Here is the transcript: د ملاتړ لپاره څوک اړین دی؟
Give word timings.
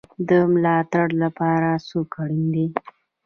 د 0.29 0.29
ملاتړ 0.51 1.07
لپاره 1.23 1.69
څوک 1.87 2.09
اړین 2.21 2.45
دی؟ 2.53 2.67